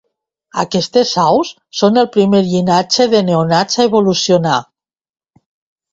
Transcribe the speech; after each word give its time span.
Aquestes 0.61 1.11
aus 1.23 1.51
són 1.83 2.01
el 2.03 2.09
primer 2.17 2.41
llinatge 2.47 3.07
de 3.15 3.23
neògnats 3.29 3.77
a 3.77 3.87
evolucionar. 3.91 4.59